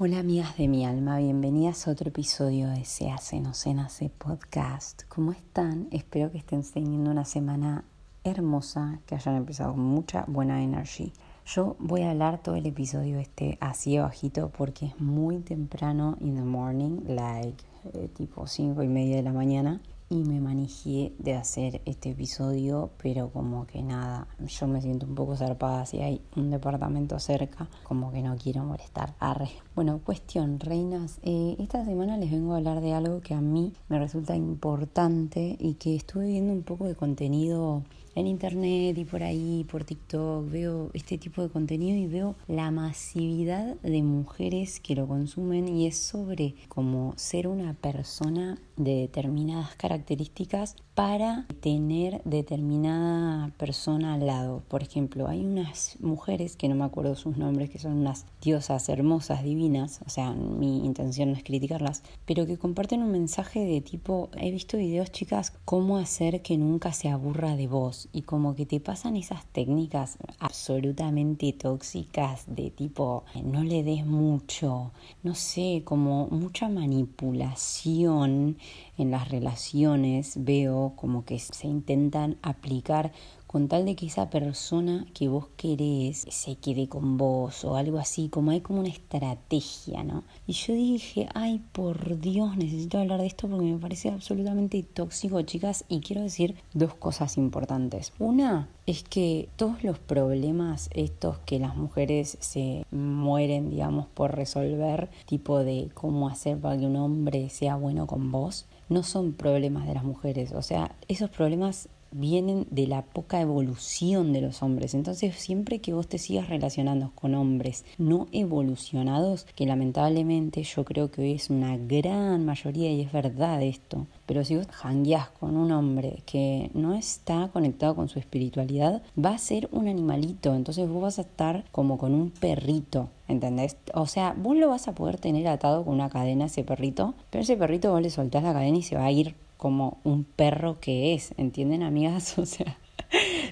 Hola 0.00 0.20
amigas 0.20 0.56
de 0.56 0.68
mi 0.68 0.86
alma, 0.86 1.18
bienvenidas 1.18 1.88
a 1.88 1.90
otro 1.90 2.10
episodio 2.10 2.68
de 2.68 2.84
Se 2.84 3.10
hace, 3.10 3.40
no 3.40 3.52
se 3.52 3.74
nace 3.74 4.10
podcast. 4.10 5.02
¿Cómo 5.08 5.32
están? 5.32 5.88
Espero 5.90 6.30
que 6.30 6.38
estén 6.38 6.62
teniendo 6.62 7.10
una 7.10 7.24
semana 7.24 7.82
hermosa, 8.22 9.00
que 9.06 9.16
hayan 9.16 9.34
empezado 9.34 9.72
con 9.72 9.82
mucha 9.82 10.24
buena 10.28 10.62
energía. 10.62 11.10
Yo 11.46 11.74
voy 11.80 12.02
a 12.02 12.12
hablar 12.12 12.40
todo 12.40 12.54
el 12.54 12.66
episodio 12.66 13.18
este 13.18 13.58
así 13.60 13.98
bajito 13.98 14.50
porque 14.56 14.86
es 14.86 15.00
muy 15.00 15.40
temprano 15.40 16.16
in 16.20 16.36
the 16.36 16.42
morning, 16.42 17.00
like 17.08 17.64
eh, 17.92 18.08
tipo 18.14 18.46
5 18.46 18.80
y 18.84 18.88
media 18.88 19.16
de 19.16 19.24
la 19.24 19.32
mañana 19.32 19.80
y 20.10 20.24
me 20.24 20.40
manejé 20.40 21.12
de 21.18 21.34
hacer 21.34 21.82
este 21.84 22.10
episodio, 22.10 22.90
pero 23.02 23.30
como 23.30 23.66
que 23.66 23.82
nada, 23.82 24.26
yo 24.46 24.66
me 24.66 24.80
siento 24.80 25.06
un 25.06 25.14
poco 25.14 25.36
zarpada 25.36 25.84
si 25.86 26.00
hay 26.00 26.20
un 26.36 26.50
departamento 26.50 27.18
cerca, 27.18 27.68
como 27.82 28.10
que 28.10 28.22
no 28.22 28.36
quiero 28.36 28.64
molestar. 28.64 29.14
Arre. 29.18 29.50
Bueno, 29.74 30.00
cuestión, 30.02 30.60
reinas, 30.60 31.18
eh, 31.22 31.56
esta 31.58 31.84
semana 31.84 32.16
les 32.16 32.30
vengo 32.30 32.54
a 32.54 32.56
hablar 32.56 32.80
de 32.80 32.94
algo 32.94 33.20
que 33.20 33.34
a 33.34 33.40
mí 33.40 33.72
me 33.88 33.98
resulta 33.98 34.34
importante 34.34 35.56
y 35.58 35.74
que 35.74 35.96
estuve 35.96 36.26
viendo 36.26 36.52
un 36.52 36.62
poco 36.62 36.86
de 36.86 36.94
contenido 36.94 37.82
en 38.14 38.26
internet 38.26 38.98
y 38.98 39.04
por 39.04 39.22
ahí, 39.22 39.64
por 39.70 39.84
TikTok, 39.84 40.50
veo 40.50 40.90
este 40.92 41.18
tipo 41.18 41.42
de 41.42 41.50
contenido 41.50 41.96
y 41.96 42.06
veo 42.06 42.34
la 42.48 42.70
masividad 42.70 43.76
de 43.76 44.02
mujeres 44.02 44.80
que 44.80 44.96
lo 44.96 45.06
consumen 45.06 45.68
y 45.68 45.86
es 45.86 45.96
sobre 45.96 46.54
cómo 46.68 47.12
ser 47.16 47.46
una 47.46 47.74
persona 47.74 48.58
de 48.78 48.94
determinadas 48.94 49.74
características 49.76 50.76
para 50.94 51.46
tener 51.60 52.22
determinada 52.24 53.52
persona 53.56 54.14
al 54.14 54.26
lado. 54.26 54.62
Por 54.68 54.82
ejemplo, 54.82 55.28
hay 55.28 55.44
unas 55.44 55.96
mujeres 56.00 56.56
que 56.56 56.68
no 56.68 56.74
me 56.74 56.84
acuerdo 56.84 57.14
sus 57.14 57.36
nombres, 57.36 57.70
que 57.70 57.78
son 57.78 57.98
unas 57.98 58.26
diosas 58.40 58.88
hermosas, 58.88 59.44
divinas, 59.44 60.00
o 60.06 60.10
sea, 60.10 60.32
mi 60.32 60.84
intención 60.84 61.30
no 61.30 61.36
es 61.36 61.44
criticarlas, 61.44 62.02
pero 62.24 62.46
que 62.46 62.58
comparten 62.58 63.02
un 63.02 63.12
mensaje 63.12 63.64
de 63.64 63.80
tipo, 63.80 64.30
he 64.36 64.50
visto 64.50 64.76
videos 64.76 65.12
chicas, 65.12 65.52
cómo 65.64 65.98
hacer 65.98 66.42
que 66.42 66.56
nunca 66.56 66.92
se 66.92 67.08
aburra 67.08 67.56
de 67.56 67.66
vos 67.66 68.08
y 68.12 68.22
como 68.22 68.54
que 68.54 68.66
te 68.66 68.80
pasan 68.80 69.16
esas 69.16 69.44
técnicas 69.46 70.18
absolutamente 70.38 71.52
tóxicas 71.52 72.44
de 72.46 72.70
tipo, 72.70 73.24
no 73.44 73.62
le 73.62 73.82
des 73.82 74.06
mucho, 74.06 74.92
no 75.22 75.34
sé, 75.34 75.82
como 75.84 76.26
mucha 76.28 76.68
manipulación 76.68 78.56
en 78.96 79.10
las 79.10 79.28
relaciones, 79.28 80.34
veo 80.44 80.94
como 80.96 81.24
que 81.24 81.38
se 81.38 81.66
intentan 81.66 82.36
aplicar 82.42 83.12
con 83.48 83.66
tal 83.66 83.86
de 83.86 83.96
que 83.96 84.06
esa 84.06 84.28
persona 84.28 85.06
que 85.14 85.26
vos 85.26 85.46
querés 85.56 86.26
se 86.28 86.56
quede 86.56 86.86
con 86.86 87.16
vos 87.16 87.64
o 87.64 87.76
algo 87.76 87.98
así, 87.98 88.28
como 88.28 88.50
hay 88.50 88.60
como 88.60 88.80
una 88.80 88.90
estrategia, 88.90 90.04
¿no? 90.04 90.22
Y 90.46 90.52
yo 90.52 90.74
dije, 90.74 91.28
ay, 91.34 91.62
por 91.72 92.20
Dios, 92.20 92.56
necesito 92.58 92.98
hablar 92.98 93.20
de 93.20 93.26
esto 93.26 93.48
porque 93.48 93.64
me 93.64 93.78
parece 93.78 94.10
absolutamente 94.10 94.82
tóxico, 94.82 95.40
chicas, 95.42 95.86
y 95.88 96.00
quiero 96.00 96.22
decir 96.22 96.56
dos 96.74 96.92
cosas 96.92 97.38
importantes. 97.38 98.12
Una 98.18 98.68
es 98.84 99.02
que 99.02 99.48
todos 99.56 99.82
los 99.82 99.98
problemas 99.98 100.90
estos 100.92 101.38
que 101.38 101.58
las 101.58 101.74
mujeres 101.74 102.36
se 102.40 102.84
mueren, 102.90 103.70
digamos, 103.70 104.06
por 104.08 104.36
resolver, 104.36 105.08
tipo 105.24 105.58
de 105.58 105.90
cómo 105.94 106.28
hacer 106.28 106.58
para 106.58 106.76
que 106.76 106.86
un 106.86 106.96
hombre 106.96 107.48
sea 107.48 107.76
bueno 107.76 108.06
con 108.06 108.30
vos, 108.30 108.66
no 108.90 109.02
son 109.02 109.32
problemas 109.32 109.86
de 109.86 109.94
las 109.94 110.04
mujeres, 110.04 110.52
o 110.52 110.62
sea, 110.62 110.94
esos 111.08 111.30
problemas 111.30 111.88
vienen 112.10 112.66
de 112.70 112.86
la 112.86 113.02
poca 113.02 113.40
evolución 113.40 114.32
de 114.32 114.40
los 114.40 114.62
hombres. 114.62 114.94
Entonces, 114.94 115.34
siempre 115.36 115.80
que 115.80 115.92
vos 115.92 116.08
te 116.08 116.18
sigas 116.18 116.48
relacionando 116.48 117.12
con 117.14 117.34
hombres 117.34 117.84
no 117.98 118.28
evolucionados, 118.32 119.46
que 119.54 119.66
lamentablemente 119.66 120.62
yo 120.62 120.84
creo 120.84 121.10
que 121.10 121.22
hoy 121.22 121.32
es 121.32 121.50
una 121.50 121.76
gran 121.76 122.44
mayoría 122.44 122.90
y 122.90 123.00
es 123.00 123.12
verdad 123.12 123.62
esto, 123.62 124.06
pero 124.26 124.44
si 124.44 124.56
vos 124.56 124.66
jangueás 124.70 125.30
con 125.30 125.56
un 125.56 125.72
hombre 125.72 126.22
que 126.26 126.70
no 126.74 126.94
está 126.94 127.48
conectado 127.52 127.94
con 127.94 128.08
su 128.08 128.18
espiritualidad, 128.18 129.02
va 129.22 129.30
a 129.30 129.38
ser 129.38 129.68
un 129.72 129.88
animalito. 129.88 130.54
Entonces 130.54 130.88
vos 130.88 131.02
vas 131.02 131.18
a 131.18 131.22
estar 131.22 131.64
como 131.72 131.98
con 131.98 132.14
un 132.14 132.30
perrito. 132.30 133.08
¿Entendés? 133.28 133.76
O 133.92 134.06
sea, 134.06 134.34
vos 134.36 134.56
lo 134.56 134.68
vas 134.68 134.88
a 134.88 134.94
poder 134.94 135.18
tener 135.18 135.46
atado 135.48 135.84
con 135.84 135.94
una 135.94 136.08
cadena 136.08 136.44
a 136.44 136.46
ese 136.46 136.64
perrito, 136.64 137.14
pero 137.28 137.42
ese 137.42 137.58
perrito 137.58 137.90
vos 137.90 138.00
le 138.00 138.08
soltás 138.08 138.42
la 138.42 138.54
cadena 138.54 138.78
y 138.78 138.82
se 138.82 138.96
va 138.96 139.04
a 139.04 139.12
ir 139.12 139.34
como 139.58 139.98
un 140.04 140.24
perro 140.24 140.80
que 140.80 141.12
es, 141.12 141.34
¿entienden 141.36 141.82
amigas? 141.82 142.38
O 142.38 142.46
sea, 142.46 142.78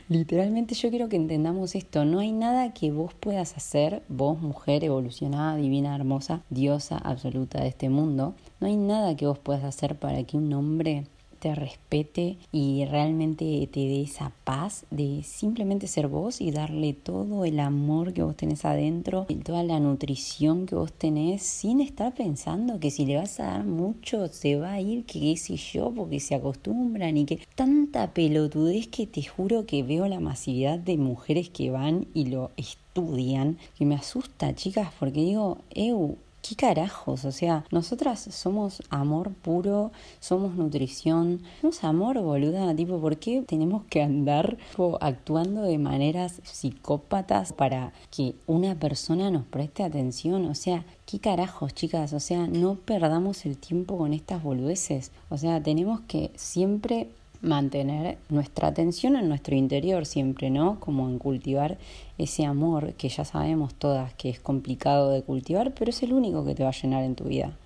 literalmente 0.08 0.74
yo 0.74 0.88
quiero 0.88 1.08
que 1.08 1.16
entendamos 1.16 1.74
esto, 1.74 2.04
no 2.06 2.20
hay 2.20 2.32
nada 2.32 2.72
que 2.72 2.90
vos 2.90 3.12
puedas 3.12 3.56
hacer, 3.56 4.02
vos 4.08 4.40
mujer 4.40 4.84
evolucionada, 4.84 5.56
divina, 5.56 5.94
hermosa, 5.94 6.42
diosa 6.48 6.96
absoluta 6.96 7.60
de 7.60 7.68
este 7.68 7.90
mundo, 7.90 8.34
no 8.60 8.66
hay 8.66 8.76
nada 8.76 9.16
que 9.16 9.26
vos 9.26 9.38
puedas 9.38 9.64
hacer 9.64 9.98
para 9.98 10.22
que 10.24 10.36
un 10.36 10.52
hombre 10.54 11.04
te 11.38 11.54
respete 11.54 12.36
y 12.52 12.84
realmente 12.86 13.68
te 13.72 13.80
dé 13.80 14.02
esa 14.02 14.32
paz 14.44 14.84
de 14.90 15.22
simplemente 15.22 15.86
ser 15.86 16.08
vos 16.08 16.40
y 16.40 16.50
darle 16.50 16.92
todo 16.92 17.44
el 17.44 17.60
amor 17.60 18.12
que 18.12 18.22
vos 18.22 18.36
tenés 18.36 18.64
adentro 18.64 19.26
y 19.28 19.36
toda 19.36 19.62
la 19.62 19.80
nutrición 19.80 20.66
que 20.66 20.74
vos 20.74 20.92
tenés 20.92 21.42
sin 21.42 21.80
estar 21.80 22.14
pensando 22.14 22.80
que 22.80 22.90
si 22.90 23.06
le 23.06 23.16
vas 23.16 23.40
a 23.40 23.44
dar 23.44 23.64
mucho 23.64 24.28
se 24.28 24.56
va 24.56 24.72
a 24.72 24.80
ir, 24.80 25.04
que 25.04 25.20
qué 25.20 25.36
sé 25.36 25.56
yo, 25.56 25.92
porque 25.94 26.20
se 26.20 26.34
acostumbran 26.34 27.16
y 27.16 27.24
que 27.24 27.40
tanta 27.54 28.12
pelotudez 28.12 28.88
que 28.88 29.06
te 29.06 29.22
juro 29.22 29.66
que 29.66 29.82
veo 29.82 30.06
la 30.08 30.20
masividad 30.20 30.78
de 30.78 30.96
mujeres 30.96 31.50
que 31.50 31.70
van 31.70 32.06
y 32.14 32.26
lo 32.26 32.50
estudian 32.56 33.58
que 33.76 33.84
me 33.84 33.94
asusta 33.94 34.54
chicas 34.54 34.90
porque 34.98 35.20
digo, 35.20 35.58
eu, 35.74 36.16
¿qué 36.48 36.54
carajos? 36.54 37.24
O 37.24 37.32
sea, 37.32 37.64
nosotras 37.70 38.20
somos 38.30 38.82
amor 38.90 39.32
puro, 39.32 39.90
somos 40.20 40.54
nutrición, 40.54 41.42
somos 41.60 41.82
amor, 41.84 42.20
boluda. 42.20 42.74
Tipo, 42.74 43.00
¿por 43.00 43.16
qué 43.16 43.42
tenemos 43.42 43.84
que 43.84 44.02
andar 44.02 44.56
actuando 45.00 45.62
de 45.62 45.78
maneras 45.78 46.40
psicópatas 46.44 47.52
para 47.52 47.92
que 48.10 48.34
una 48.46 48.74
persona 48.74 49.30
nos 49.30 49.44
preste 49.44 49.82
atención? 49.82 50.46
O 50.46 50.54
sea, 50.54 50.84
¿qué 51.06 51.18
carajos, 51.18 51.74
chicas? 51.74 52.12
O 52.12 52.20
sea, 52.20 52.46
no 52.46 52.74
perdamos 52.76 53.46
el 53.46 53.56
tiempo 53.56 53.98
con 53.98 54.12
estas 54.12 54.42
boludeces. 54.42 55.10
O 55.30 55.38
sea, 55.38 55.62
tenemos 55.62 56.00
que 56.02 56.30
siempre 56.36 57.08
mantener 57.46 58.18
nuestra 58.28 58.68
atención 58.68 59.16
en 59.16 59.28
nuestro 59.28 59.54
interior 59.54 60.04
siempre, 60.04 60.50
¿no? 60.50 60.78
Como 60.80 61.08
en 61.08 61.18
cultivar 61.18 61.78
ese 62.18 62.44
amor 62.44 62.94
que 62.94 63.08
ya 63.08 63.24
sabemos 63.24 63.74
todas 63.74 64.12
que 64.14 64.28
es 64.28 64.40
complicado 64.40 65.10
de 65.10 65.22
cultivar, 65.22 65.72
pero 65.74 65.90
es 65.90 66.02
el 66.02 66.12
único 66.12 66.44
que 66.44 66.54
te 66.54 66.64
va 66.64 66.70
a 66.70 66.72
llenar 66.72 67.04
en 67.04 67.14
tu 67.14 67.24
vida. 67.24 67.56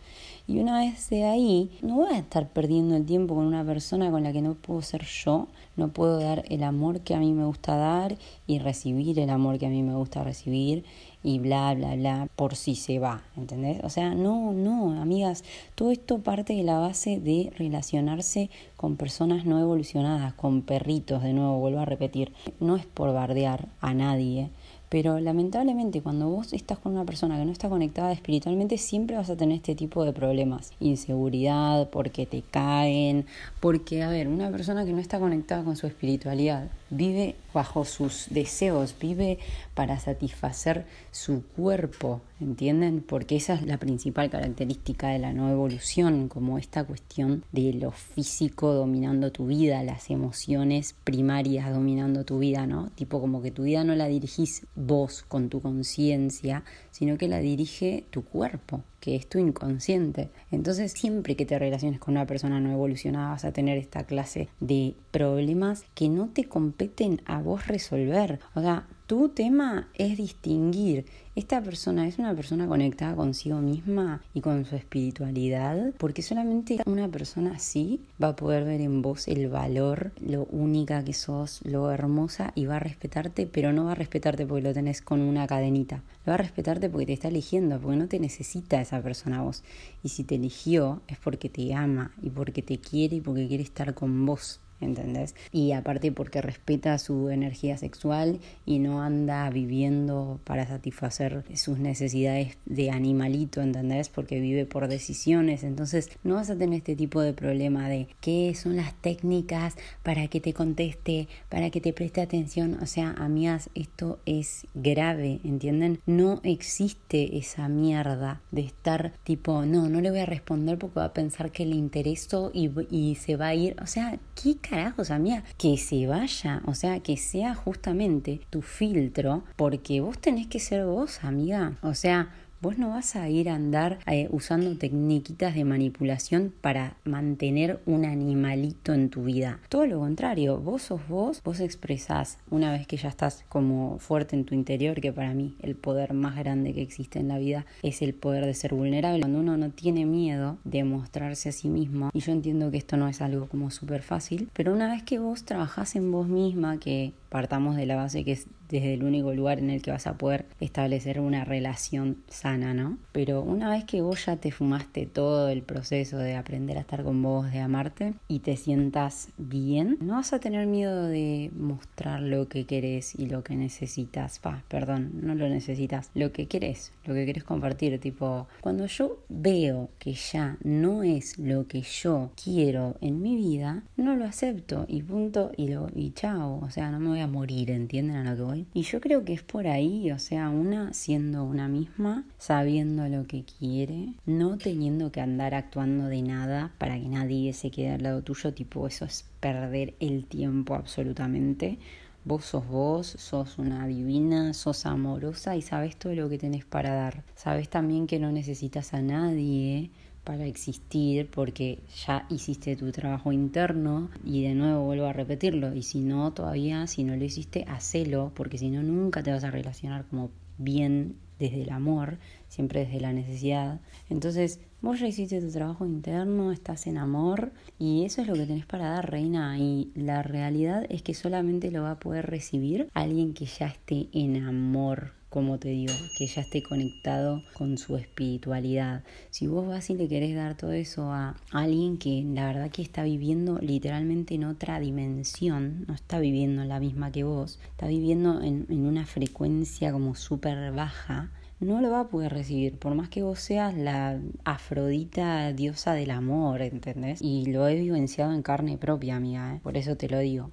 Y 0.47 0.59
una 0.59 0.81
vez 0.81 1.09
de 1.11 1.25
ahí, 1.25 1.71
no 1.81 1.97
voy 1.97 2.13
a 2.13 2.19
estar 2.19 2.49
perdiendo 2.49 2.97
el 2.97 3.07
tiempo 3.07 3.37
con 3.37 3.47
una 3.47 3.65
persona 3.65 4.11
con 4.11 4.25
la 4.25 4.33
que 4.33 4.43
no 4.43 4.55
puedo 4.55 4.83
ser 4.83 5.05
yo, 5.05 5.47
no 5.77 5.89
puedo 5.89 6.19
dar 6.19 6.45
el 6.49 6.65
amor 6.65 7.03
que 7.03 7.15
a 7.15 7.21
mí 7.21 7.33
me 7.33 7.45
gusta 7.45 7.77
dar 7.77 8.17
y 8.49 8.59
recibir 8.59 9.19
el 9.21 9.31
amor 9.31 9.59
que 9.59 9.67
a 9.67 9.71
mí 9.71 9.85
me 9.85 9.95
gusta 9.95 10.25
recibir 10.25 10.85
y 11.23 11.39
bla, 11.39 11.75
bla, 11.75 11.97
bla, 11.97 12.29
por 12.37 12.57
si 12.57 12.75
se 12.75 12.99
va, 12.99 13.23
¿entendés? 13.37 13.81
O 13.85 13.91
sea, 13.91 14.15
no, 14.15 14.53
no, 14.53 15.01
amigas, 15.01 15.45
todo 15.75 15.91
esto 15.91 16.19
parte 16.19 16.55
de 16.55 16.63
la 16.63 16.79
base 16.79 17.21
de 17.21 17.53
relacionarse 17.57 18.51
con 18.77 18.97
personas 18.97 19.45
no 19.45 19.61
evolucionadas, 19.61 20.33
con 20.35 20.63
perritos, 20.63 21.23
de 21.23 21.33
nuevo, 21.33 21.59
vuelvo 21.59 21.81
a 21.81 21.85
repetir, 21.85 22.33
no 22.59 22.77
es 22.77 22.87
por 22.87 23.13
bardear 23.13 23.69
a 23.81 23.93
nadie, 23.93 24.51
pero 24.91 25.21
lamentablemente 25.21 26.03
cuando 26.03 26.29
vos 26.29 26.53
estás 26.53 26.79
con 26.79 26.93
una 26.93 27.05
persona 27.05 27.39
que 27.39 27.45
no 27.45 27.53
está 27.53 27.69
conectada 27.69 28.13
espiritualmente, 28.13 28.77
siempre 28.77 29.17
vas 29.17 29.31
a 29.31 29.37
tener 29.37 29.57
este 29.57 29.77
tipo 29.77 30.05
de 30.05 30.13
problemas. 30.13 30.73
Inseguridad, 30.81 31.89
porque 31.91 32.27
te 32.27 32.43
caen, 32.43 33.25
porque, 33.61 34.03
a 34.03 34.11
ver, 34.11 34.27
una 34.27 34.51
persona 34.51 34.85
que 34.85 34.93
no 34.93 34.99
está 34.99 35.21
conectada 35.21 35.63
con 35.63 35.77
su 35.77 35.87
espiritualidad 35.87 36.69
vive 36.91 37.37
bajo 37.55 37.85
sus 37.85 38.27
deseos, 38.31 38.97
vive 39.01 39.39
para 39.75 39.99
satisfacer 40.01 40.85
su 41.13 41.45
cuerpo, 41.57 42.21
¿entienden? 42.41 43.03
Porque 43.03 43.37
esa 43.37 43.55
es 43.55 43.67
la 43.67 43.79
principal 43.79 44.31
característica 44.31 45.09
de 45.09 45.19
la 45.19 45.33
no 45.33 45.51
evolución, 45.51 46.29
como 46.29 46.59
esta 46.59 46.85
cuestión 46.85 47.45
de 47.53 47.73
lo 47.75 47.91
físico 47.91 48.73
dominando 48.73 49.33
tu 49.33 49.47
vida, 49.47 49.83
las 49.83 50.11
emociones 50.11 50.95
primarias 51.05 51.73
dominando 51.73 52.25
tu 52.25 52.39
vida, 52.39 52.67
¿no? 52.67 52.91
Tipo 52.91 53.21
como 53.21 53.43
que 53.43 53.51
tu 53.51 53.65
vida 53.65 53.85
no 53.85 53.95
la 53.95 54.07
dirigís 54.07 54.67
vos 54.75 55.25
con 55.29 55.49
tu 55.49 55.61
conciencia, 55.61 56.65
sino 56.91 57.19
que 57.19 57.29
la 57.29 57.39
dirige 57.39 58.05
tu 58.11 58.25
cuerpo 58.25 58.83
que 59.01 59.17
es 59.17 59.27
tu 59.27 59.39
inconsciente. 59.39 60.31
Entonces, 60.51 60.93
siempre 60.93 61.35
que 61.35 61.47
te 61.47 61.59
relaciones 61.59 61.99
con 61.99 62.15
una 62.15 62.27
persona 62.27 62.61
no 62.61 62.71
evolucionada, 62.71 63.31
vas 63.31 63.45
a 63.45 63.53
tener 63.53 63.79
esta 63.79 64.05
clase 64.05 64.49
de 64.61 64.95
problemas 65.11 65.85
que 65.95 66.09
no 66.09 66.29
te 66.29 66.45
competen 66.45 67.23
a 67.25 67.41
vos 67.41 67.67
resolver. 67.67 68.41
O 68.55 68.61
sea, 68.61 68.87
tu 69.11 69.29
tema 69.29 69.89
es 69.95 70.17
distinguir 70.17 71.05
esta 71.35 71.63
persona 71.63 72.07
es 72.07 72.19
una 72.19 72.35
persona 72.35 72.69
conectada 72.69 73.17
consigo 73.17 73.61
misma 73.61 74.23
y 74.35 74.41
con 74.41 74.65
su 74.65 74.77
espiritualidad, 74.77 75.95
porque 75.97 76.23
solamente 76.23 76.79
una 76.87 77.09
persona 77.09 77.55
así 77.55 78.03
va 78.23 78.29
a 78.29 78.37
poder 78.37 78.65
ver 78.65 78.81
en 78.81 79.01
vos 79.01 79.27
el 79.27 79.49
valor, 79.49 80.13
lo 80.21 80.45
única 80.45 81.03
que 81.03 81.13
sos, 81.13 81.61
lo 81.65 81.91
hermosa 81.91 82.53
y 82.55 82.67
va 82.67 82.77
a 82.77 82.81
respetarte, 82.81 83.47
pero 83.47 83.73
no 83.73 83.87
va 83.87 83.93
a 83.93 83.95
respetarte 83.97 84.47
porque 84.47 84.63
lo 84.63 84.75
tenés 84.75 85.03
con 85.03 85.23
una 85.23 85.47
cadenita. 85.47 86.03
Lo 86.27 86.31
va 86.31 86.35
a 86.35 86.39
respetarte 86.39 86.89
porque 86.89 87.07
te 87.07 87.13
está 87.15 87.29
eligiendo, 87.29 87.81
porque 87.81 87.97
no 87.97 88.07
te 88.07 88.21
necesita 88.21 88.81
esa 88.81 89.03
persona 89.03 89.39
a 89.39 89.43
vos. 89.43 89.65
Y 90.05 90.11
si 90.11 90.23
te 90.23 90.35
eligió 90.35 91.01
es 91.09 91.19
porque 91.19 91.49
te 91.49 91.75
ama 91.75 92.13
y 92.23 92.31
porque 92.31 92.63
te 92.63 92.79
quiere 92.79 93.17
y 93.17 93.21
porque 93.21 93.49
quiere 93.49 93.65
estar 93.65 93.95
con 93.95 94.27
vos. 94.27 94.61
¿Entendés? 94.81 95.35
Y 95.53 95.73
aparte 95.73 96.13
porque 96.13 96.43
respeta 96.43 96.99
su 96.99 97.29
energía 97.29 97.77
sexual 97.77 98.41
y 98.67 98.79
no 98.79 99.03
anda 99.03 99.49
viviendo 99.51 100.41
para 100.45 100.67
satisfacer 100.67 101.45
sus 101.55 101.79
necesidades 101.79 102.57
de 102.67 102.91
animalito, 102.91 103.61
¿entendés? 103.61 104.09
Porque 104.09 104.41
vive 104.41 104.67
por 104.67 104.89
decisiones, 104.89 105.65
entonces 105.65 106.11
no 106.23 106.37
vas 106.37 106.51
a 106.51 106.57
tener 106.57 106.79
este 106.79 106.97
tipo 106.97 107.21
de 107.21 107.33
problema 107.33 107.89
de 107.89 108.09
qué 108.21 108.55
son 108.55 108.77
las 108.77 108.95
técnicas 108.95 109.77
para 110.03 110.29
que 110.29 110.41
te 110.41 110.55
conteste, 110.55 111.29
para 111.49 111.71
que 111.71 111.81
te 111.81 111.93
preste 111.93 112.21
atención, 112.21 112.79
o 112.83 112.87
sea, 112.87 113.11
amigas, 113.19 113.71
esto 113.75 114.19
es 114.27 114.67
grave, 114.75 115.41
¿entienden? 115.45 116.01
No 116.07 116.41
existe 116.45 117.39
esa 117.39 117.69
mierda 117.69 118.41
de 118.51 118.63
estar 118.63 119.13
tipo, 119.25 119.65
no, 119.67 119.89
no 119.89 120.01
le 120.01 120.11
voy 120.11 120.21
a 120.21 120.27
responder 120.27 120.79
porque 120.79 121.01
va 121.01 121.07
a 121.07 121.13
pensar 121.13 121.51
que 121.53 121.67
le 121.67 121.77
intereso 121.77 122.51
y, 122.55 122.71
y 122.91 123.17
se 123.17 123.37
va 123.37 123.49
a 123.49 123.55
ir, 123.55 123.77
o 123.83 123.87
sea, 123.87 124.19
¿qué 124.41 124.57
carajos, 124.71 125.11
amiga, 125.11 125.43
que 125.59 125.77
se 125.77 126.07
vaya, 126.07 126.63
o 126.65 126.75
sea, 126.75 127.01
que 127.01 127.17
sea 127.17 127.57
justamente 127.57 128.41
tu 128.51 128.63
filtro, 128.63 129.43
porque 129.57 130.01
vos 130.01 130.17
tenés 130.19 130.47
que 130.47 130.61
ser 130.61 130.87
vos, 130.87 131.25
amiga. 131.25 131.77
O 131.83 131.95
sea, 131.95 132.31
Vos 132.63 132.77
no 132.77 132.91
vas 132.91 133.17
a 133.17 133.27
ir 133.31 133.49
a 133.49 133.55
andar 133.55 134.01
eh, 134.07 134.29
usando 134.31 134.77
tecniquitas 134.77 135.55
de 135.55 135.65
manipulación 135.65 136.53
para 136.61 136.99
mantener 137.05 137.81
un 137.87 138.05
animalito 138.05 138.93
en 138.93 139.09
tu 139.09 139.23
vida. 139.23 139.61
Todo 139.71 139.87
lo 139.87 140.01
contrario, 140.01 140.59
vos 140.59 140.83
sos 140.83 141.09
vos, 141.09 141.43
vos 141.43 141.61
expresás 141.61 142.37
una 142.51 142.71
vez 142.71 142.87
que 142.87 142.99
ya 142.99 143.09
estás 143.09 143.47
como 143.49 143.99
fuerte 143.99 144.37
en 144.37 144.45
tu 144.45 144.55
interior, 144.55 145.01
que 145.01 145.11
para 145.11 145.33
mí 145.33 145.57
el 145.63 145.75
poder 145.75 146.13
más 146.13 146.37
grande 146.37 146.75
que 146.75 146.83
existe 146.83 147.19
en 147.19 147.29
la 147.29 147.39
vida 147.39 147.65
es 147.83 148.03
el 148.03 148.13
poder 148.13 148.45
de 148.45 148.53
ser 148.53 148.75
vulnerable. 148.75 149.21
Cuando 149.21 149.41
uno 149.41 149.57
no 149.57 149.71
tiene 149.71 150.05
miedo 150.05 150.59
de 150.65 150.85
mostrarse 150.85 151.49
a 151.49 151.53
sí 151.53 151.71
mismo, 151.71 152.11
y 152.13 152.21
yo 152.21 152.31
entiendo 152.31 152.71
que 152.71 152.77
esto 152.77 152.99
no 152.99 153.09
es 153.09 153.23
algo 153.23 153.49
como 153.49 153.71
súper 153.71 154.03
fácil, 154.03 154.51
pero 154.53 154.75
una 154.75 154.93
vez 154.93 155.03
que 155.03 155.19
vos 155.19 155.45
trabajás 155.45 155.97
en 155.97 156.13
vos 156.13 156.29
misma, 156.29 156.79
que 156.79 157.15
partamos 157.31 157.77
de 157.77 157.87
la 157.87 157.97
base 157.97 158.23
que 158.23 158.33
es 158.33 158.49
desde 158.71 158.95
el 158.95 159.03
único 159.03 159.35
lugar 159.35 159.59
en 159.59 159.71
el 159.71 159.83
que 159.83 159.91
vas 159.91 160.07
a 160.07 160.17
poder 160.17 160.47
establecer 160.61 161.21
una 161.21 161.45
relación 161.45 162.19
sana, 162.29 162.73
¿no? 162.73 162.99
Pero 163.13 163.43
una 163.43 163.69
vez 163.71 163.85
que 163.85 164.01
vos 164.01 164.27
ya 164.27 164.37
te 164.37 164.53
fumaste 164.53 165.07
todo 165.07 165.49
el 165.49 165.63
proceso 165.63 166.19
de 166.19 166.37
aprender 166.37 166.79
a 166.79 166.81
estar 166.81 167.03
con 167.03 167.23
vos, 167.23 167.51
de 167.51 167.61
amarte 167.61 168.15
y 168.29 168.41
te 168.41 168.57
sientas 168.57 169.29
bien, 169.37 169.99
no 170.01 170.15
vas 170.15 170.33
a 170.33 170.41
tener 170.41 170.67
miedo 170.67 171.07
de 171.07 171.51
mostrar 171.57 172.23
lo 172.23 172.49
que 172.49 172.65
querés 172.65 173.15
y 173.19 173.27
lo 173.27 173.43
que 173.43 173.57
necesitas. 173.57 174.39
Pa, 174.39 174.63
perdón, 174.69 175.11
no 175.23 175.35
lo 175.35 175.49
necesitas, 175.49 176.11
lo 176.15 176.33
que 176.33 176.47
querés, 176.47 176.93
lo 177.05 177.15
que 177.15 177.27
querés 177.27 177.45
compartir, 177.45 177.99
tipo, 177.99 178.47
cuando 178.61 178.87
yo 178.87 179.19
veo 179.29 179.91
que 179.99 180.15
ya 180.15 180.57
no 180.63 181.03
es 181.03 181.39
lo 181.39 181.67
que 181.67 181.83
yo 181.83 182.31
quiero 182.43 182.97
en 183.01 183.21
mi 183.21 183.37
vida, 183.37 183.83
no 183.97 184.15
lo 184.17 184.25
acepto 184.25 184.87
y 184.89 185.03
punto 185.03 185.51
y 185.57 185.69
lo 185.69 185.89
y 185.95 186.13
chao, 186.13 186.61
o 186.63 186.71
sea, 186.71 186.91
no 186.91 187.01
me 187.01 187.09
voy 187.09 187.21
a 187.21 187.27
morir, 187.27 187.71
¿entienden 187.71 188.17
a 188.17 188.31
lo 188.31 188.37
que 188.37 188.43
voy? 188.43 188.60
Y 188.75 188.83
yo 188.83 189.01
creo 189.01 189.25
que 189.25 189.33
es 189.33 189.43
por 189.43 189.67
ahí, 189.67 190.11
o 190.13 190.19
sea, 190.19 190.51
una 190.51 190.93
siendo 190.93 191.45
una 191.45 191.69
misma, 191.69 192.25
sabiendo 192.39 193.09
lo 193.09 193.27
que 193.27 193.45
quiere, 193.45 194.15
no 194.27 194.59
teniendo 194.59 195.13
que 195.13 195.21
andar 195.21 195.55
actuando 195.55 196.07
de 196.07 196.23
nada 196.23 196.73
para 196.79 196.99
que 196.99 197.09
nadie 197.09 197.53
se 197.53 197.71
quede 197.71 197.91
al 197.91 198.03
lado 198.03 198.23
tuyo, 198.23 198.53
tipo 198.55 198.87
eso 198.87 199.05
es 199.05 199.25
perder 199.41 199.95
el 200.01 200.25
tiempo 200.25 200.75
absolutamente. 200.75 201.79
Vos 202.25 202.45
sos 202.45 202.69
vos, 202.69 203.07
sos 203.07 203.59
una 203.59 203.87
divina, 203.87 204.53
sos 204.53 204.85
amorosa 204.85 205.57
y 205.57 205.63
sabes 205.63 205.97
todo 205.97 206.15
lo 206.15 206.29
que 206.29 206.37
tenés 206.37 206.67
para 206.67 206.93
dar. 206.93 207.25
Sabes 207.35 207.71
también 207.71 208.07
que 208.07 208.19
no 208.19 208.31
necesitas 208.31 208.93
a 208.93 209.01
nadie 209.01 209.91
para 210.25 210.47
existir 210.47 211.29
porque 211.31 211.81
ya 212.07 212.27
hiciste 212.29 212.77
tu 212.77 212.91
trabajo 212.93 213.33
interno 213.33 214.11
y 214.25 214.43
de 214.43 214.55
nuevo 214.55 214.85
vuelvo 214.85 215.07
a 215.07 215.13
repetirlo 215.13 215.75
y 215.75 215.83
si 215.83 216.01
no 216.01 216.33
todavía 216.33 216.87
si 216.87 217.05
no 217.05 217.17
lo 217.17 217.25
hiciste 217.25 217.65
hacelo 217.69 218.33
porque 218.35 218.59
si 218.59 218.71
no 218.71 218.83
nunca 218.83 219.23
te 219.23 219.33
vas 219.33 219.45
a 219.45 219.51
relacionar 219.51 220.05
como 220.07 220.31
bien 220.59 221.17
desde 221.39 221.63
el 221.63 221.71
amor 221.71 222.19
siempre 222.49 222.85
desde 222.85 223.01
la 223.01 223.13
necesidad. 223.13 223.81
Entonces 224.11 224.61
vos 224.83 225.01
ya 225.01 225.09
hiciste 225.09 225.41
tu 225.41 225.51
trabajo 225.51 225.87
interno 225.87 226.53
estás 226.53 226.87
en 226.87 226.99
amor 226.99 227.53
y 227.79 228.05
eso 228.05 228.21
es 228.21 228.29
lo 228.29 228.35
que 228.35 228.47
tenés 228.47 228.67
para 228.67 228.91
dar 228.91 229.11
reina 229.11 229.59
y 229.59 229.91
la 229.95 230.23
realidad 230.23 230.85
es 230.91 231.03
que 231.03 231.15
solamente 231.15 231.71
lo 231.71 231.83
va 231.83 231.93
a 231.93 231.99
poder 231.99 232.27
recibir 232.27 232.89
alguien 232.93 233.33
que 233.33 233.47
ya 233.47 233.67
esté 233.67 234.09
en 234.13 234.45
amor 234.45 235.20
como 235.31 235.59
te 235.59 235.69
digo, 235.69 235.95
que 236.19 236.27
ya 236.27 236.43
esté 236.43 236.61
conectado 236.61 237.41
con 237.55 237.79
su 237.79 237.97
espiritualidad. 237.97 239.05
Si 239.31 239.47
vos 239.47 239.67
vas 239.67 239.89
y 239.89 239.95
le 239.95 240.09
querés 240.09 240.35
dar 240.35 240.57
todo 240.57 240.73
eso 240.73 241.13
a 241.13 241.37
alguien 241.53 241.99
que 241.99 242.25
la 242.35 242.47
verdad 242.47 242.71
que 242.71 242.83
está 242.83 243.05
viviendo 243.05 243.59
literalmente 243.61 244.35
en 244.35 244.45
otra 244.45 244.81
dimensión, 244.81 245.85
no 245.87 245.95
está 245.95 246.19
viviendo 246.19 246.65
la 246.65 246.81
misma 246.81 247.13
que 247.13 247.23
vos, 247.23 247.61
está 247.71 247.87
viviendo 247.87 248.43
en, 248.43 248.67
una 248.85 249.07
frecuencia 249.07 249.93
como 249.93 250.17
súper 250.17 250.73
baja, 250.73 251.31
no 251.61 251.81
lo 251.81 251.91
va 251.91 252.01
a 252.01 252.09
poder 252.09 252.33
recibir, 252.33 252.77
por 252.77 252.95
más 252.95 253.09
que 253.09 253.23
vos 253.23 253.39
seas 253.39 253.77
la 253.77 254.19
Afrodita 254.45 255.53
diosa 255.53 255.93
del 255.93 256.11
amor, 256.11 256.63
¿entendés? 256.63 257.23
Y 257.23 257.47
lo 257.47 257.69
he 257.69 257.77
vivenciado 257.77 258.33
en 258.33 258.43
carne 258.43 258.79
propia, 258.79 259.17
amiga, 259.17 259.55
¿eh? 259.55 259.61
por 259.63 259.77
eso 259.77 259.97
te 259.97 260.09
lo 260.09 260.19
digo. 260.19 260.51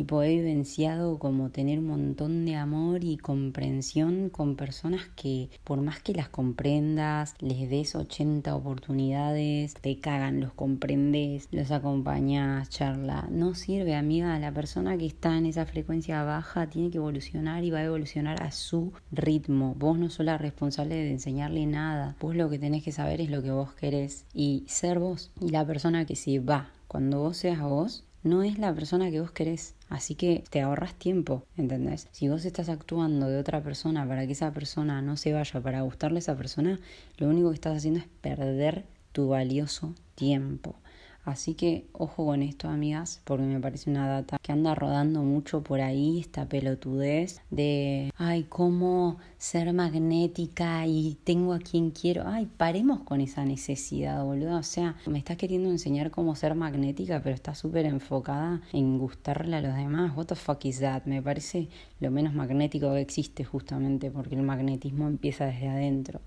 Tipo, 0.00 0.22
he 0.22 0.36
vivenciado 0.36 1.18
como 1.18 1.50
tener 1.50 1.78
un 1.78 1.88
montón 1.88 2.46
de 2.46 2.56
amor 2.56 3.04
y 3.04 3.18
comprensión 3.18 4.30
con 4.30 4.56
personas 4.56 5.10
que 5.14 5.50
por 5.62 5.82
más 5.82 6.00
que 6.00 6.14
las 6.14 6.30
comprendas, 6.30 7.34
les 7.38 7.68
des 7.68 7.94
80 7.94 8.56
oportunidades, 8.56 9.74
te 9.74 10.00
cagan, 10.00 10.40
los 10.40 10.54
comprendes, 10.54 11.48
los 11.52 11.70
acompañas, 11.70 12.70
charla. 12.70 13.28
No 13.30 13.54
sirve, 13.54 13.94
amiga. 13.94 14.38
La 14.38 14.54
persona 14.54 14.96
que 14.96 15.04
está 15.04 15.36
en 15.36 15.44
esa 15.44 15.66
frecuencia 15.66 16.24
baja 16.24 16.70
tiene 16.70 16.90
que 16.90 16.96
evolucionar 16.96 17.62
y 17.62 17.70
va 17.70 17.80
a 17.80 17.84
evolucionar 17.84 18.42
a 18.42 18.52
su 18.52 18.94
ritmo. 19.12 19.74
Vos 19.78 19.98
no 19.98 20.08
sos 20.08 20.24
la 20.24 20.38
responsable 20.38 20.94
de 20.94 21.10
enseñarle 21.10 21.66
nada. 21.66 22.16
Vos 22.20 22.34
lo 22.34 22.48
que 22.48 22.58
tenés 22.58 22.84
que 22.84 22.92
saber 22.92 23.20
es 23.20 23.28
lo 23.28 23.42
que 23.42 23.50
vos 23.50 23.74
querés 23.74 24.24
y 24.32 24.64
ser 24.66 24.98
vos. 24.98 25.30
Y 25.42 25.50
la 25.50 25.66
persona 25.66 26.06
que 26.06 26.16
se 26.16 26.38
va 26.38 26.70
cuando 26.90 27.20
vos 27.20 27.36
seas 27.36 27.60
vos, 27.60 28.02
no 28.22 28.42
es 28.42 28.58
la 28.58 28.74
persona 28.74 29.10
que 29.10 29.20
vos 29.20 29.30
querés. 29.30 29.74
Así 29.88 30.14
que 30.14 30.44
te 30.50 30.60
ahorras 30.60 30.94
tiempo, 30.94 31.44
¿entendés? 31.56 32.08
Si 32.12 32.28
vos 32.28 32.44
estás 32.44 32.68
actuando 32.68 33.28
de 33.28 33.38
otra 33.38 33.62
persona 33.62 34.06
para 34.06 34.26
que 34.26 34.32
esa 34.32 34.52
persona 34.52 35.02
no 35.02 35.16
se 35.16 35.32
vaya, 35.32 35.60
para 35.60 35.82
gustarle 35.82 36.18
a 36.18 36.20
esa 36.20 36.36
persona, 36.36 36.78
lo 37.18 37.28
único 37.28 37.48
que 37.48 37.54
estás 37.54 37.76
haciendo 37.76 38.00
es 38.00 38.06
perder 38.20 38.84
tu 39.12 39.28
valioso 39.28 39.94
tiempo. 40.14 40.76
Así 41.24 41.54
que 41.54 41.86
ojo 41.92 42.24
con 42.24 42.42
esto, 42.42 42.68
amigas, 42.68 43.20
porque 43.24 43.44
me 43.44 43.60
parece 43.60 43.90
una 43.90 44.08
data 44.08 44.38
que 44.42 44.52
anda 44.52 44.74
rodando 44.74 45.22
mucho 45.22 45.62
por 45.62 45.80
ahí, 45.80 46.18
esta 46.18 46.48
pelotudez 46.48 47.42
de, 47.50 48.10
ay, 48.16 48.44
cómo 48.44 49.18
ser 49.36 49.72
magnética 49.72 50.86
y 50.86 51.18
tengo 51.24 51.52
a 51.52 51.58
quien 51.58 51.90
quiero. 51.90 52.24
Ay, 52.26 52.48
paremos 52.56 53.00
con 53.00 53.20
esa 53.20 53.44
necesidad, 53.44 54.24
boludo. 54.24 54.56
O 54.56 54.62
sea, 54.62 54.96
me 55.06 55.18
estás 55.18 55.36
queriendo 55.36 55.70
enseñar 55.70 56.10
cómo 56.10 56.34
ser 56.36 56.54
magnética, 56.54 57.20
pero 57.22 57.34
estás 57.34 57.58
súper 57.58 57.84
enfocada 57.86 58.62
en 58.72 58.98
gustarle 58.98 59.56
a 59.56 59.60
los 59.60 59.74
demás. 59.74 60.16
What 60.16 60.26
the 60.26 60.34
fuck 60.34 60.64
is 60.64 60.80
that? 60.80 61.04
Me 61.04 61.22
parece 61.22 61.68
lo 62.00 62.10
menos 62.10 62.34
magnético 62.34 62.92
que 62.92 63.00
existe 63.00 63.44
justamente 63.44 64.10
porque 64.10 64.36
el 64.36 64.42
magnetismo 64.42 65.06
empieza 65.06 65.46
desde 65.46 65.68
adentro 65.68 66.20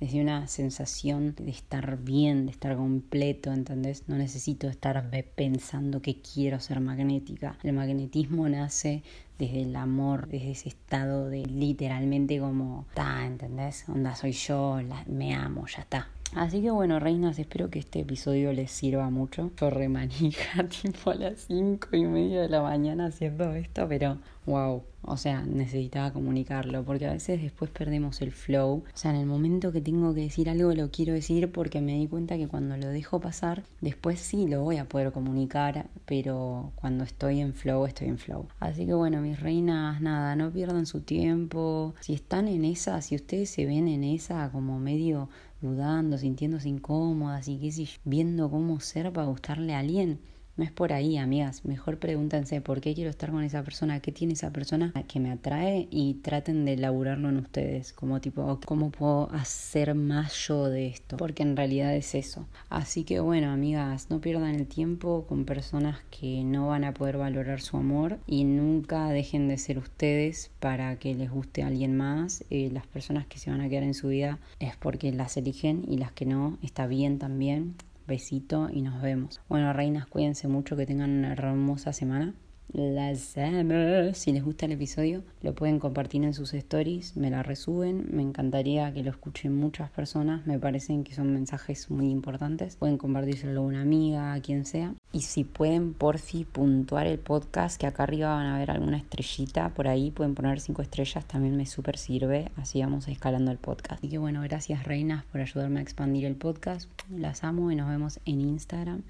desde 0.00 0.20
una 0.22 0.48
sensación 0.48 1.34
de 1.36 1.50
estar 1.50 1.98
bien, 1.98 2.46
de 2.46 2.52
estar 2.52 2.74
completo, 2.74 3.52
¿entendés? 3.52 4.04
No 4.08 4.16
necesito 4.16 4.68
estar 4.68 5.10
pensando 5.36 6.00
que 6.00 6.22
quiero 6.22 6.58
ser 6.58 6.80
magnética. 6.80 7.58
El 7.62 7.74
magnetismo 7.74 8.48
nace 8.48 9.02
desde 9.38 9.62
el 9.62 9.76
amor, 9.76 10.28
desde 10.28 10.52
ese 10.52 10.70
estado 10.70 11.28
de 11.28 11.44
literalmente 11.44 12.40
como, 12.40 12.86
está, 12.88 13.26
¿entendés? 13.26 13.88
Onda, 13.88 14.16
soy 14.16 14.32
yo, 14.32 14.78
me 15.06 15.34
amo, 15.34 15.66
ya 15.66 15.82
está. 15.82 16.08
Así 16.34 16.62
que 16.62 16.70
bueno, 16.70 17.00
reinas, 17.00 17.38
espero 17.40 17.70
que 17.70 17.80
este 17.80 18.00
episodio 18.00 18.52
les 18.52 18.70
sirva 18.70 19.10
mucho. 19.10 19.50
Yo 19.60 19.68
remanija 19.68 20.68
tipo 20.82 21.10
a 21.10 21.14
las 21.14 21.40
cinco 21.40 21.88
y 21.92 22.04
media 22.04 22.42
de 22.42 22.48
la 22.48 22.62
mañana 22.62 23.06
haciendo 23.06 23.52
esto, 23.52 23.86
pero 23.88 24.18
wow, 24.46 24.82
o 25.02 25.16
sea, 25.16 25.42
necesitaba 25.42 26.12
comunicarlo, 26.12 26.84
porque 26.84 27.06
a 27.06 27.12
veces 27.12 27.40
después 27.42 27.70
perdemos 27.70 28.20
el 28.20 28.32
flow. 28.32 28.84
O 28.86 28.96
sea, 28.96 29.10
en 29.12 29.16
el 29.18 29.26
momento 29.26 29.72
que 29.72 29.80
tengo 29.80 30.14
que 30.14 30.20
decir 30.22 30.50
algo 30.50 30.72
lo 30.72 30.90
quiero 30.90 31.14
decir 31.14 31.50
porque 31.50 31.80
me 31.80 31.94
di 31.94 32.06
cuenta 32.06 32.36
que 32.36 32.48
cuando 32.48 32.76
lo 32.76 32.88
dejo 32.88 33.20
pasar, 33.20 33.64
después 33.80 34.20
sí 34.20 34.46
lo 34.46 34.62
voy 34.62 34.76
a 34.76 34.88
poder 34.88 35.12
comunicar, 35.12 35.86
pero 36.04 36.72
cuando 36.76 37.04
estoy 37.04 37.40
en 37.40 37.54
flow, 37.54 37.86
estoy 37.86 38.08
en 38.08 38.18
flow. 38.18 38.46
Así 38.60 38.86
que 38.86 38.94
bueno, 38.94 39.20
mis 39.20 39.40
reinas, 39.40 40.00
nada, 40.00 40.36
no 40.36 40.50
pierdan 40.50 40.86
su 40.86 41.00
tiempo. 41.00 41.94
Si 42.00 42.14
están 42.14 42.46
en 42.48 42.64
esa, 42.64 43.00
si 43.02 43.16
ustedes 43.16 43.50
se 43.50 43.66
ven 43.66 43.88
en 43.88 44.04
esa 44.04 44.50
como 44.52 44.78
medio 44.78 45.28
dudando, 45.60 46.18
sintiéndose 46.18 46.68
incómodas 46.68 47.48
y 47.48 47.58
qué 47.58 47.70
sé 47.72 47.88
viendo 48.04 48.50
cómo 48.50 48.80
ser 48.80 49.12
para 49.12 49.26
gustarle 49.26 49.74
a 49.74 49.80
alguien, 49.80 50.20
no 50.60 50.66
es 50.66 50.72
por 50.72 50.92
ahí, 50.92 51.16
amigas. 51.16 51.64
Mejor 51.64 51.98
pregúntense 51.98 52.60
por 52.60 52.82
qué 52.82 52.94
quiero 52.94 53.08
estar 53.08 53.30
con 53.30 53.42
esa 53.42 53.62
persona, 53.62 54.00
qué 54.00 54.12
tiene 54.12 54.34
esa 54.34 54.50
persona 54.50 54.92
que 55.08 55.18
me 55.18 55.30
atrae 55.30 55.88
y 55.90 56.14
traten 56.22 56.66
de 56.66 56.74
elaborarlo 56.74 57.30
en 57.30 57.38
ustedes. 57.38 57.94
Como 57.94 58.20
tipo, 58.20 58.60
¿cómo 58.66 58.90
puedo 58.90 59.30
hacer 59.32 59.94
más 59.94 60.34
yo 60.46 60.66
de 60.68 60.88
esto? 60.88 61.16
Porque 61.16 61.44
en 61.44 61.56
realidad 61.56 61.96
es 61.96 62.14
eso. 62.14 62.46
Así 62.68 63.04
que 63.04 63.20
bueno, 63.20 63.50
amigas, 63.50 64.08
no 64.10 64.20
pierdan 64.20 64.54
el 64.54 64.66
tiempo 64.66 65.24
con 65.26 65.46
personas 65.46 66.00
que 66.10 66.44
no 66.44 66.68
van 66.68 66.84
a 66.84 66.92
poder 66.92 67.16
valorar 67.16 67.62
su 67.62 67.78
amor 67.78 68.18
y 68.26 68.44
nunca 68.44 69.08
dejen 69.08 69.48
de 69.48 69.56
ser 69.56 69.78
ustedes 69.78 70.50
para 70.60 70.98
que 70.98 71.14
les 71.14 71.30
guste 71.30 71.62
alguien 71.62 71.96
más. 71.96 72.44
Eh, 72.50 72.68
las 72.70 72.86
personas 72.86 73.26
que 73.26 73.38
se 73.38 73.50
van 73.50 73.62
a 73.62 73.70
quedar 73.70 73.84
en 73.84 73.94
su 73.94 74.08
vida 74.08 74.38
es 74.58 74.76
porque 74.76 75.10
las 75.10 75.38
eligen 75.38 75.86
y 75.88 75.96
las 75.96 76.12
que 76.12 76.26
no, 76.26 76.58
está 76.60 76.86
bien 76.86 77.18
también 77.18 77.76
besito 78.10 78.68
y 78.70 78.82
nos 78.82 79.00
vemos. 79.00 79.40
Bueno, 79.48 79.72
reinas, 79.72 80.06
cuídense 80.06 80.48
mucho, 80.48 80.76
que 80.76 80.84
tengan 80.84 81.10
una 81.10 81.32
hermosa 81.32 81.94
semana. 81.94 82.34
Las 82.72 83.36
amo. 83.36 84.14
Si 84.14 84.30
les 84.30 84.44
gusta 84.44 84.66
el 84.66 84.72
episodio, 84.72 85.24
lo 85.42 85.56
pueden 85.56 85.80
compartir 85.80 86.22
en 86.22 86.34
sus 86.34 86.54
stories, 86.54 87.16
me 87.16 87.28
la 87.28 87.42
resuben. 87.42 88.06
Me 88.12 88.22
encantaría 88.22 88.92
que 88.92 89.02
lo 89.02 89.10
escuchen 89.10 89.56
muchas 89.56 89.90
personas. 89.90 90.46
Me 90.46 90.56
parecen 90.56 91.02
que 91.02 91.12
son 91.12 91.32
mensajes 91.32 91.90
muy 91.90 92.08
importantes. 92.10 92.76
Pueden 92.76 92.96
compartírselo 92.96 93.60
a 93.60 93.64
una 93.64 93.82
amiga, 93.82 94.32
a 94.32 94.40
quien 94.40 94.66
sea. 94.66 94.94
Y 95.12 95.22
si 95.22 95.42
pueden, 95.42 95.94
porfi, 95.94 96.44
puntuar 96.44 97.08
el 97.08 97.18
podcast, 97.18 97.80
que 97.80 97.88
acá 97.88 98.04
arriba 98.04 98.36
van 98.36 98.46
a 98.46 98.58
ver 98.58 98.70
alguna 98.70 98.98
estrellita 98.98 99.70
por 99.70 99.88
ahí. 99.88 100.12
Pueden 100.12 100.36
poner 100.36 100.60
cinco 100.60 100.82
estrellas, 100.82 101.24
también 101.26 101.56
me 101.56 101.66
súper 101.66 101.98
sirve. 101.98 102.52
Así 102.54 102.80
vamos 102.80 103.08
escalando 103.08 103.50
el 103.50 103.58
podcast. 103.58 103.94
Así 103.94 104.08
que 104.08 104.18
bueno, 104.18 104.42
gracias 104.42 104.84
reinas 104.84 105.24
por 105.24 105.40
ayudarme 105.40 105.80
a 105.80 105.82
expandir 105.82 106.24
el 106.24 106.36
podcast. 106.36 106.88
Las 107.10 107.42
amo 107.42 107.72
y 107.72 107.74
nos 107.74 107.88
vemos 107.88 108.20
en 108.26 108.40
Instagram, 108.40 109.02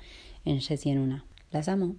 en 0.47 0.63
Jessie 0.63 0.93
en 0.93 1.01
una. 1.01 1.25
Las 1.53 1.69
amo. 1.69 1.97